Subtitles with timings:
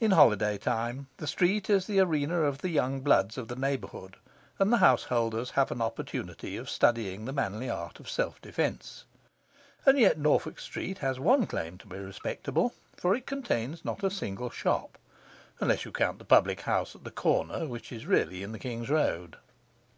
[0.00, 4.16] In holiday time the street is the arena of the young bloods of the neighbourhood,
[4.58, 9.04] and the householders have an opportunity of studying the manly art of self defence.
[9.84, 14.10] And yet Norfolk Street has one claim to be respectable, for it contains not a
[14.10, 14.96] single shop
[15.60, 18.88] unless you count the public house at the corner, which is really in the King's
[18.88, 19.36] Road.